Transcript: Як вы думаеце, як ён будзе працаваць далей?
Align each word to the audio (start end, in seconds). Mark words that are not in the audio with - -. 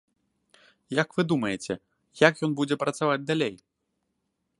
Як 1.01 1.09
вы 1.17 1.21
думаеце, 1.31 1.73
як 2.27 2.33
ён 2.47 2.51
будзе 2.61 2.75
працаваць 2.85 3.23
далей? 3.29 3.55